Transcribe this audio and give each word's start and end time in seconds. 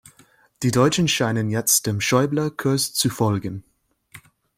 Die 0.63 0.71
Deutschen 0.71 1.07
scheinen 1.07 1.51
jetzt 1.51 1.85
dem 1.85 2.01
Schäuble-Kurs 2.01 2.91
zu 2.91 3.11
folgen. 3.11 3.63